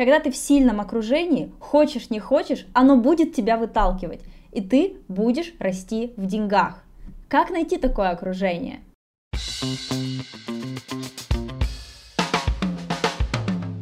[0.00, 5.52] Когда ты в сильном окружении, хочешь не хочешь, оно будет тебя выталкивать, и ты будешь
[5.58, 6.82] расти в деньгах.
[7.28, 8.80] Как найти такое окружение?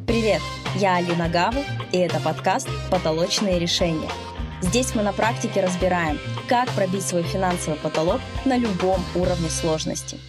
[0.09, 0.43] Привет,
[0.75, 1.61] я Алина Гаву,
[1.93, 4.11] и это подкаст «Потолочные решения».
[4.61, 10.19] Здесь мы на практике разбираем, как пробить свой финансовый потолок на любом уровне сложности–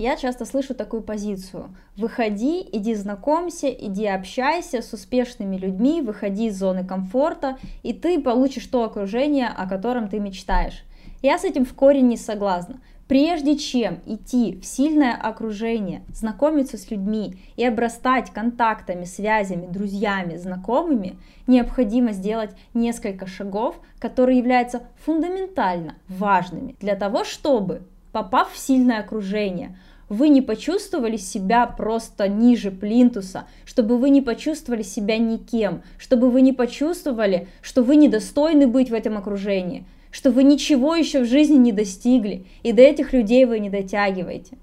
[0.00, 1.76] я часто слышу такую позицию.
[1.94, 8.64] Выходи, иди знакомься, иди общайся с успешными людьми, выходи из зоны комфорта, и ты получишь
[8.66, 10.84] то окружение, о котором ты мечтаешь.
[11.20, 12.80] Я с этим в корень не согласна.
[13.08, 21.18] Прежде чем идти в сильное окружение, знакомиться с людьми и обрастать контактами, связями, друзьями, знакомыми,
[21.46, 29.76] необходимо сделать несколько шагов, которые являются фундаментально важными для того, чтобы, попав в сильное окружение,
[30.08, 36.40] вы не почувствовали себя просто ниже плинтуса, чтобы вы не почувствовали себя никем, чтобы вы
[36.40, 41.56] не почувствовали, что вы недостойны быть в этом окружении, что вы ничего еще в жизни
[41.56, 44.58] не достигли, и до этих людей вы не дотягиваете.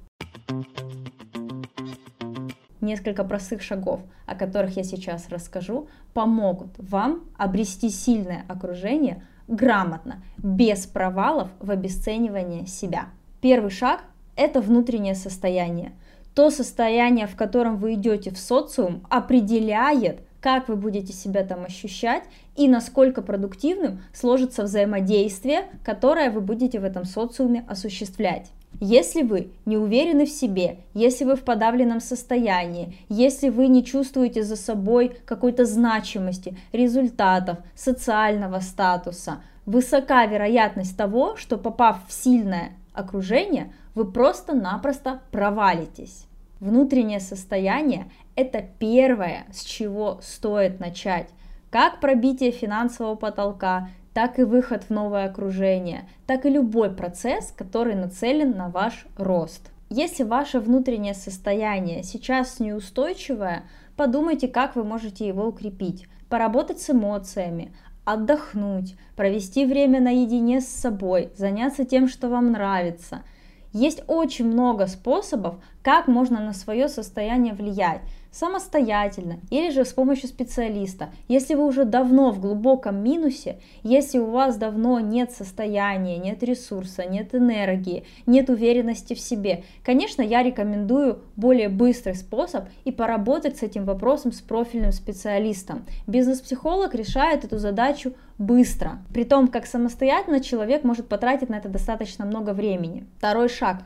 [2.82, 10.86] Несколько простых шагов, о которых я сейчас расскажу, помогут вам обрести сильное окружение грамотно, без
[10.86, 13.08] провалов в обесценивании себя.
[13.50, 14.02] Первый шаг
[14.36, 15.94] это внутреннее состояние.
[16.36, 22.24] То состояние, в котором вы идете в социум, определяет, как вы будете себя там ощущать
[22.58, 28.48] и насколько продуктивным сложится взаимодействие, которое вы будете в этом социуме осуществлять.
[28.82, 34.44] Если вы не уверены в себе, если вы в подавленном состоянии, если вы не чувствуете
[34.44, 43.74] за собой какой-то значимости, результатов, социального статуса, высока вероятность того, что попав в сильное окружение,
[43.96, 46.26] вы просто-напросто провалитесь.
[46.60, 51.30] Внутреннее состояние– это первое, с чего стоит начать.
[51.70, 57.94] Как пробитие финансового потолка, так и выход в новое окружение, так и любой процесс, который
[57.94, 59.70] нацелен на ваш рост.
[59.90, 63.64] Если ваше внутреннее состояние сейчас неустойчивое,
[63.96, 66.08] подумайте, как вы можете его укрепить.
[66.30, 67.74] Поработать с эмоциями,
[68.08, 73.24] отдохнуть, провести время наедине с собой, заняться тем, что вам нравится–
[73.74, 78.02] есть очень много способов, как можно на свое состояние влиять
[78.38, 81.10] самостоятельно или же с помощью специалиста.
[81.28, 87.06] Если вы уже давно в глубоком минусе, если у вас давно нет состояния, нет ресурса,
[87.06, 93.64] нет энергии, нет уверенности в себе, конечно, я рекомендую более быстрый способ и поработать с
[93.64, 95.86] этим вопросом с профильным специалистом.
[96.06, 102.26] Бизнес-психолог решает эту задачу быстро, при том, как самостоятельно человек может потратить на это достаточно
[102.26, 103.06] много времени.
[103.18, 103.84] Второй шаг.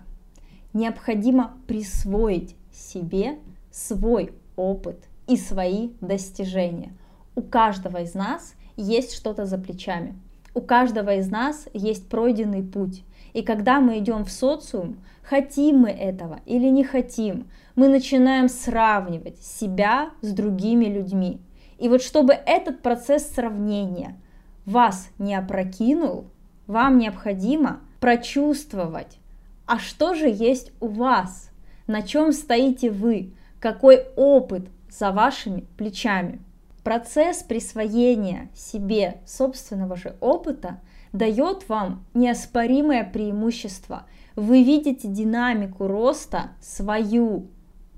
[0.74, 3.38] Необходимо присвоить себе
[3.72, 4.32] свой
[4.62, 6.94] опыт и свои достижения.
[7.36, 10.16] У каждого из нас есть что-то за плечами.
[10.54, 13.04] У каждого из нас есть пройденный путь.
[13.34, 19.42] И когда мы идем в социум, хотим мы этого или не хотим, мы начинаем сравнивать
[19.42, 21.40] себя с другими людьми.
[21.78, 24.20] И вот чтобы этот процесс сравнения
[24.66, 26.26] вас не опрокинул,
[26.68, 29.18] вам необходимо прочувствовать,
[29.66, 31.50] а что же есть у вас,
[31.88, 36.42] на чем стоите вы, какой опыт за вашими плечами.
[36.84, 40.82] Процесс присвоения себе собственного же опыта
[41.14, 44.08] дает вам неоспоримое преимущество.
[44.36, 47.50] Вы видите динамику роста свою,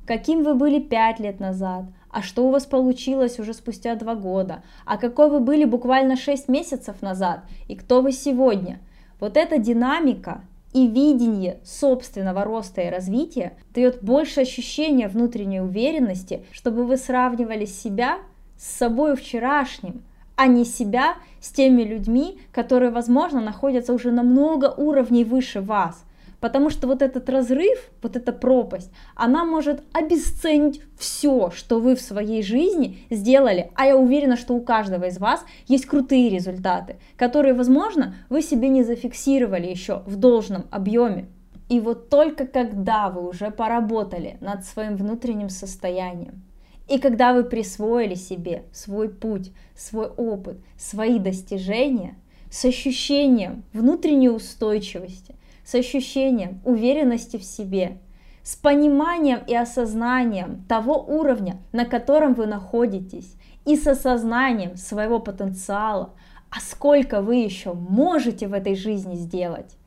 [0.05, 4.63] каким вы были 5 лет назад, а что у вас получилось уже спустя 2 года,
[4.85, 8.79] а какой вы были буквально 6 месяцев назад и кто вы сегодня.
[9.21, 10.41] Вот эта динамика
[10.73, 18.19] и видение собственного роста и развития дает больше ощущения внутренней уверенности, чтобы вы сравнивали себя
[18.57, 20.03] с собой вчерашним,
[20.35, 26.03] а не себя с теми людьми, которые, возможно, находятся уже на много уровней выше вас–
[26.43, 32.01] Потому что вот этот разрыв, вот эта пропасть, она может обесценить все, что вы в
[32.01, 33.71] своей жизни сделали.
[33.75, 38.67] А я уверена, что у каждого из вас есть крутые результаты, которые, возможно, вы себе
[38.67, 41.29] не зафиксировали еще в должном объеме.
[41.69, 46.43] И вот только когда вы уже поработали над своим внутренним состоянием,
[46.89, 52.17] и когда вы присвоили себе свой путь, свой опыт, свои достижения,
[52.51, 55.35] с ощущением внутренней устойчивости,
[55.65, 57.97] с ощущением уверенности в себе,
[58.43, 66.13] с пониманием и осознанием того уровня, на котором вы находитесь, и с осознанием своего потенциала,
[66.49, 69.77] а сколько вы еще можете в этой жизни сделать,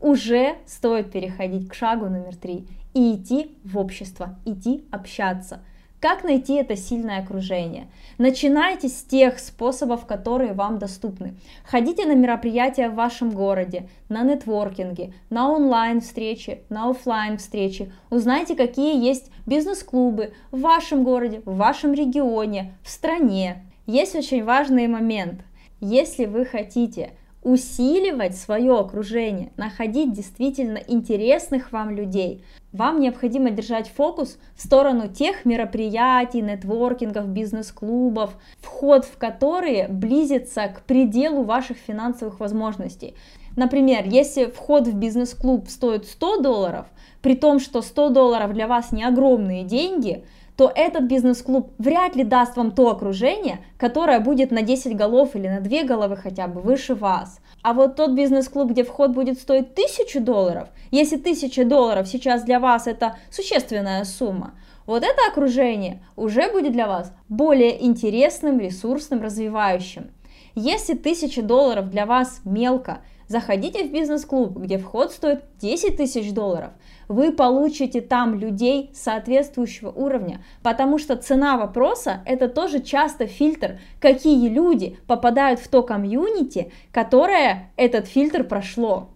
[0.00, 5.60] уже стоит переходить к шагу номер три и идти в общество, идти общаться–
[6.04, 7.86] Как найти это сильное окружение?
[8.18, 11.32] Начинайте с тех способов, которые вам доступны.
[11.64, 17.90] Ходите на мероприятия в вашем городе, на нетворкинге, на онлайн встречи, на офлайн встречи.
[18.10, 23.64] Узнайте, какие есть бизнес-клубы в вашем городе, в вашем регионе, в стране.
[23.86, 25.40] Есть очень важный момент.
[25.80, 27.12] Если вы хотите
[27.44, 32.42] усиливать свое окружение, находить действительно интересных вам людей.
[32.72, 40.82] Вам необходимо держать фокус в сторону тех мероприятий, нетворкингов, бизнес-клубов, вход в которые близится к
[40.82, 43.14] пределу ваших финансовых возможностей.
[43.56, 46.86] Например, если вход в бизнес-клуб стоит 100 долларов,
[47.22, 50.24] при том, что 100 долларов для вас не огромные деньги,
[50.56, 55.48] то этот бизнес-клуб вряд ли даст вам то окружение, которое будет на 10 голов или
[55.48, 57.40] на 2 головы хотя бы выше вас.
[57.62, 62.60] А вот тот бизнес-клуб, где вход будет стоить 1000 долларов, если 1000 долларов сейчас для
[62.60, 64.54] вас это существенная сумма,
[64.86, 70.10] вот это окружение уже будет для вас более интересным, ресурсным, развивающим.
[70.54, 72.98] Если 1000 долларов для вас мелко,
[73.28, 76.70] заходите в бизнес-клуб, где вход стоит 10 тысяч долларов–
[77.08, 84.48] вы получите там людей соответствующего уровня, потому что цена вопроса это тоже часто фильтр, какие
[84.48, 89.10] люди попадают в то комьюнити, которое этот фильтр прошло.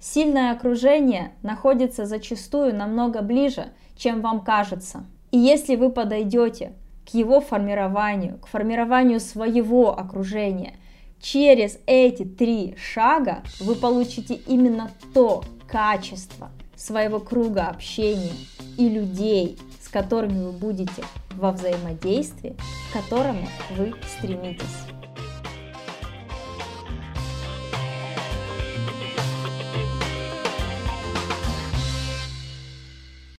[0.00, 5.04] Сильное окружение находится зачастую намного ближе, чем вам кажется.
[5.32, 6.72] И если вы подойдете
[7.04, 10.74] к его формированию, к формированию своего окружения–
[11.24, 18.34] Через эти три шага вы получите именно то качество своего круга общения
[18.76, 22.54] и людей, с которыми вы будете во взаимодействии,
[22.90, 24.93] к которому вы стремитесь.